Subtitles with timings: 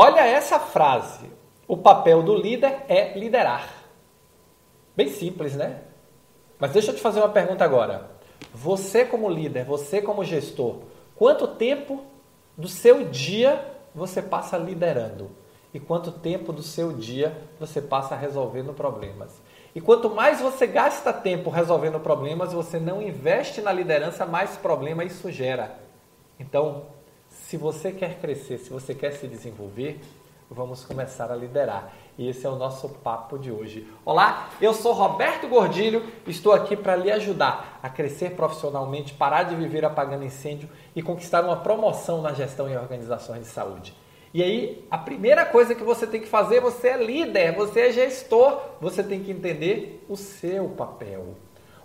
[0.00, 1.28] Olha essa frase.
[1.66, 3.68] O papel do líder é liderar.
[4.96, 5.80] Bem simples, né?
[6.56, 8.08] Mas deixa eu te fazer uma pergunta agora.
[8.54, 10.82] Você, como líder, você, como gestor,
[11.16, 12.04] quanto tempo
[12.56, 13.60] do seu dia
[13.92, 15.32] você passa liderando?
[15.74, 19.42] E quanto tempo do seu dia você passa resolvendo problemas?
[19.74, 25.02] E quanto mais você gasta tempo resolvendo problemas, você não investe na liderança, mais problema
[25.02, 25.76] isso gera.
[26.38, 26.86] Então,
[27.46, 30.00] se você quer crescer, se você quer se desenvolver,
[30.50, 31.92] vamos começar a liderar.
[32.18, 33.86] E esse é o nosso papo de hoje.
[34.04, 39.54] Olá, eu sou Roberto Gordilho, estou aqui para lhe ajudar a crescer profissionalmente, parar de
[39.54, 43.94] viver apagando incêndio e conquistar uma promoção na gestão e organizações de saúde.
[44.34, 47.92] E aí, a primeira coisa que você tem que fazer, você é líder, você é
[47.92, 51.34] gestor, você tem que entender o seu papel.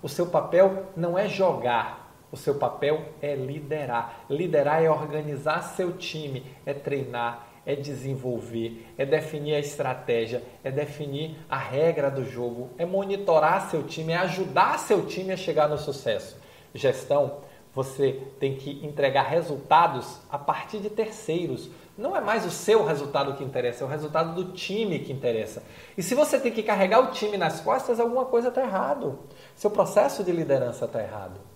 [0.01, 2.02] O seu papel não é jogar,
[2.33, 4.25] o seu papel é liderar.
[4.27, 11.37] Liderar é organizar seu time, é treinar, é desenvolver, é definir a estratégia, é definir
[11.47, 15.77] a regra do jogo, é monitorar seu time, é ajudar seu time a chegar no
[15.77, 16.35] sucesso.
[16.73, 17.37] Gestão,
[17.71, 21.69] você tem que entregar resultados a partir de terceiros.
[21.95, 25.61] Não é mais o seu resultado que interessa, é o resultado do time que interessa.
[25.95, 29.19] E se você tem que carregar o time nas costas, alguma coisa está errado.
[29.55, 31.52] Seu processo de liderança está errado.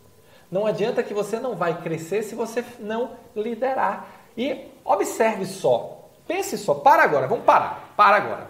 [0.51, 4.07] Não adianta que você não vai crescer se você não liderar.
[4.37, 8.47] E observe só, Pense só, para agora, vamos parar, para agora.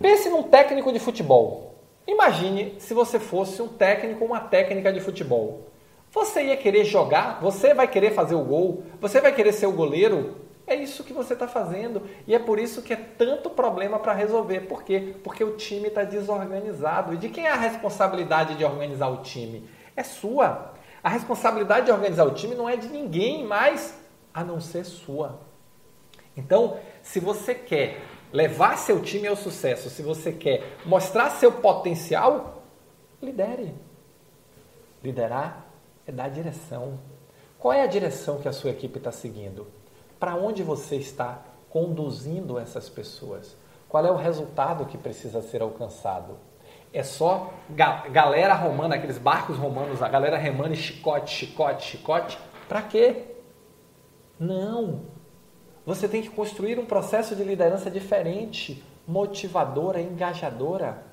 [0.00, 1.74] Pense num técnico de futebol.
[2.06, 5.66] Imagine se você fosse um técnico, uma técnica de futebol.
[6.12, 7.40] Você ia querer jogar?
[7.40, 8.84] Você vai querer fazer o gol?
[9.00, 10.36] Você vai querer ser o goleiro?
[10.66, 14.12] É isso que você está fazendo e é por isso que é tanto problema para
[14.12, 14.60] resolver.
[14.60, 15.16] Por quê?
[15.24, 17.14] Porque o time está desorganizado.
[17.14, 19.68] E de quem é a responsabilidade de organizar o time?
[19.96, 20.71] É sua.
[21.02, 23.98] A responsabilidade de organizar o time não é de ninguém mais
[24.32, 25.40] a não ser sua.
[26.36, 28.00] Então, se você quer
[28.32, 32.62] levar seu time ao sucesso, se você quer mostrar seu potencial,
[33.20, 33.74] lidere.
[35.02, 35.66] Liderar
[36.06, 36.98] é dar direção.
[37.58, 39.66] Qual é a direção que a sua equipe está seguindo?
[40.18, 43.56] Para onde você está conduzindo essas pessoas?
[43.88, 46.38] Qual é o resultado que precisa ser alcançado?
[46.92, 52.38] É só ga galera romana, aqueles barcos romanos, a galera remando chicote, chicote, chicote?
[52.68, 53.24] Para quê?
[54.38, 55.02] Não.
[55.86, 61.04] Você tem que construir um processo de liderança diferente, motivadora, engajadora.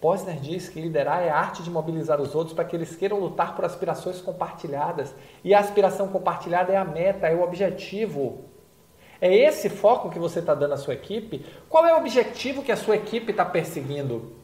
[0.00, 3.18] Posner diz que liderar é a arte de mobilizar os outros para que eles queiram
[3.18, 5.12] lutar por aspirações compartilhadas.
[5.42, 8.44] E a aspiração compartilhada é a meta, é o objetivo.
[9.20, 11.44] É esse foco que você está dando à sua equipe?
[11.68, 14.36] Qual é o objetivo que a sua equipe está perseguindo?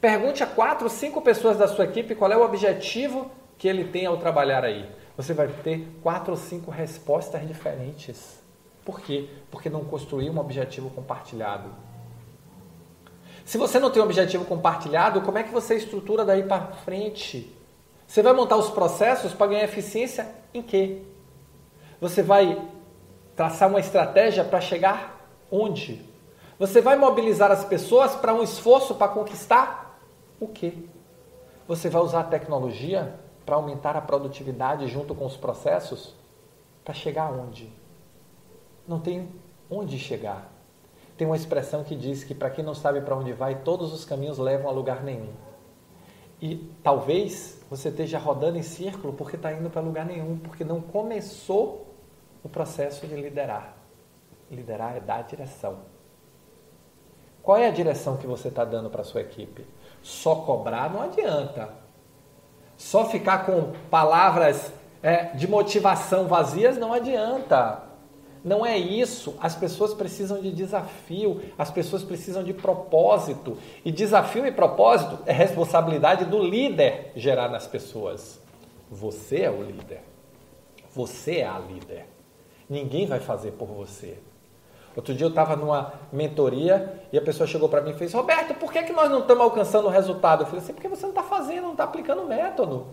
[0.00, 4.06] Pergunte a quatro, cinco pessoas da sua equipe qual é o objetivo que ele tem
[4.06, 4.88] ao trabalhar aí.
[5.16, 8.38] Você vai ter quatro ou cinco respostas diferentes.
[8.84, 9.28] Por quê?
[9.50, 11.68] Porque não construiu um objetivo compartilhado.
[13.44, 17.52] Se você não tem um objetivo compartilhado, como é que você estrutura daí para frente?
[18.06, 21.02] Você vai montar os processos para ganhar eficiência em quê?
[22.00, 22.62] Você vai
[23.34, 26.06] traçar uma estratégia para chegar onde?
[26.58, 29.87] Você vai mobilizar as pessoas para um esforço para conquistar
[30.40, 30.74] o quê?
[31.66, 36.14] Você vai usar a tecnologia para aumentar a produtividade junto com os processos
[36.84, 37.70] para chegar onde?
[38.88, 39.28] não tem
[39.70, 40.50] onde chegar.
[41.16, 44.04] Tem uma expressão que diz que para quem não sabe para onde vai, todos os
[44.04, 45.32] caminhos levam a lugar nenhum.
[46.40, 50.80] E talvez você esteja rodando em círculo porque está indo para lugar nenhum, porque não
[50.80, 51.86] começou
[52.42, 53.76] o processo de liderar.
[54.50, 55.80] Liderar é dar direção.
[57.42, 59.66] Qual é a direção que você está dando para a sua equipe?
[60.02, 61.70] Só cobrar não adianta.
[62.76, 64.72] Só ficar com palavras
[65.02, 67.82] é, de motivação vazias não adianta.
[68.44, 69.36] Não é isso.
[69.40, 73.58] As pessoas precisam de desafio, as pessoas precisam de propósito.
[73.84, 78.40] E desafio e propósito é responsabilidade do líder gerar nas pessoas.
[78.90, 80.02] Você é o líder.
[80.94, 82.06] Você é a líder.
[82.68, 84.18] Ninguém vai fazer por você.
[84.98, 88.52] Outro dia eu estava numa mentoria e a pessoa chegou para mim e fez: Roberto,
[88.54, 90.42] por que, que nós não estamos alcançando o resultado?
[90.42, 92.88] Eu falei assim: porque você não está fazendo, não está aplicando o método.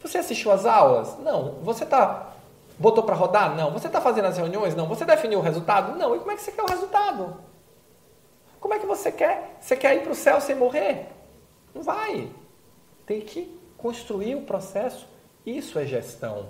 [0.00, 1.18] Você assistiu às aulas?
[1.18, 1.56] Não.
[1.62, 2.32] Você está
[2.78, 3.54] Botou para rodar?
[3.54, 3.70] Não.
[3.72, 4.74] Você está fazendo as reuniões?
[4.74, 4.88] Não.
[4.88, 5.98] Você definiu o resultado?
[5.98, 6.16] Não.
[6.16, 7.36] E como é que você quer o resultado?
[8.58, 9.58] Como é que você quer?
[9.60, 11.08] Você quer ir para o céu sem morrer?
[11.74, 12.30] Não vai.
[13.04, 15.06] Tem que construir o processo.
[15.44, 16.46] Isso é gestão.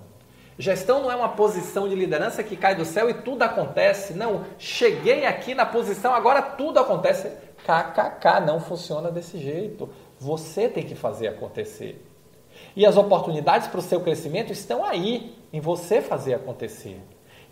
[0.58, 4.12] Gestão não é uma posição de liderança que cai do céu e tudo acontece.
[4.12, 7.30] Não, cheguei aqui na posição, agora tudo acontece.
[7.64, 9.88] KKK, não funciona desse jeito.
[10.18, 12.04] Você tem que fazer acontecer.
[12.76, 17.00] E as oportunidades para o seu crescimento estão aí, em você fazer acontecer.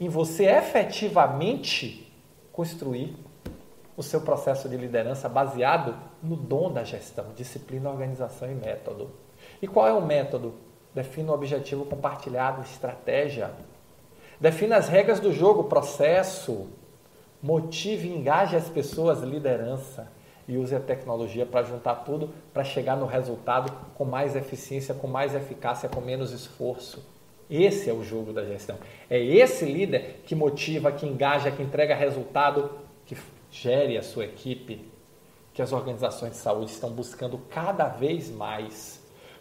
[0.01, 2.11] em você efetivamente
[2.53, 3.15] construir
[3.97, 9.11] o seu processo de liderança baseado no dom da gestão, disciplina, organização e método.
[9.61, 10.55] E qual é o método?
[10.95, 13.51] Defina o objetivo compartilhado, estratégia.
[14.41, 16.69] Defina as regras do jogo, processo.
[17.43, 20.11] Motive e engaje as pessoas, liderança.
[20.49, 25.07] E use a tecnologia para juntar tudo para chegar no resultado com mais eficiência, com
[25.07, 27.05] mais eficácia, com menos esforço.
[27.49, 28.77] Esse é o jogo da gestão.
[29.09, 32.71] É esse líder que motiva, que engaja, que entrega resultado,
[33.05, 33.17] que
[33.51, 34.89] gere a sua equipe,
[35.53, 39.00] que as organizações de saúde estão buscando cada vez mais.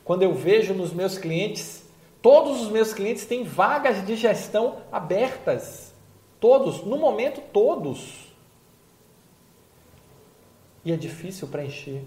[0.09, 1.87] Quando eu vejo nos meus clientes,
[2.19, 5.93] todos os meus clientes têm vagas de gestão abertas.
[6.39, 8.33] Todos, no momento, todos.
[10.83, 12.01] E é difícil preencher.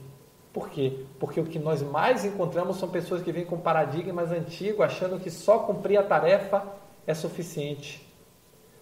[0.52, 1.04] Por quê?
[1.20, 5.30] Porque o que nós mais encontramos são pessoas que vêm com paradigmas antigos, achando que
[5.30, 6.66] só cumprir a tarefa
[7.06, 8.04] é suficiente.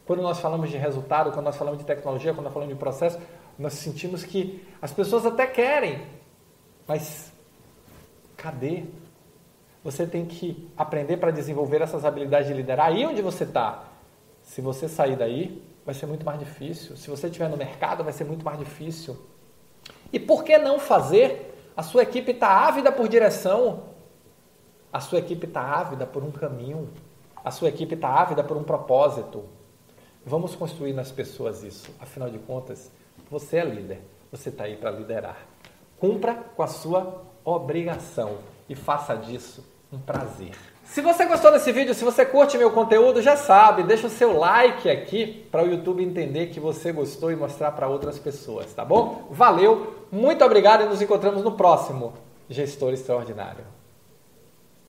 [0.06, 3.18] Quando nós falamos de resultado, quando nós falamos de tecnologia, quando nós falamos de processo,
[3.58, 6.06] nós sentimos que as pessoas até querem,
[6.86, 7.30] mas
[8.34, 8.84] cadê?
[9.82, 13.84] Você tem que aprender para desenvolver essas habilidades de liderar aí onde você está.
[14.42, 16.96] Se você sair daí, vai ser muito mais difícil.
[16.96, 19.16] Se você estiver no mercado, vai ser muito mais difícil.
[20.12, 21.72] E por que não fazer?
[21.74, 23.84] A sua equipe está ávida por direção.
[24.92, 26.90] A sua equipe está ávida por um caminho.
[27.42, 29.44] A sua equipe está ávida por um propósito.
[30.26, 31.90] Vamos construir nas pessoas isso.
[31.98, 32.90] Afinal de contas,
[33.30, 34.02] você é líder.
[34.30, 35.38] Você está aí para liderar.
[35.98, 38.38] Cumpra com a sua obrigação
[38.70, 40.52] e faça disso um prazer.
[40.84, 44.38] Se você gostou desse vídeo, se você curte meu conteúdo, já sabe, deixa o seu
[44.38, 48.84] like aqui para o YouTube entender que você gostou e mostrar para outras pessoas, tá
[48.84, 49.26] bom?
[49.30, 52.12] Valeu, muito obrigado e nos encontramos no próximo
[52.48, 53.79] Gestor Extraordinário.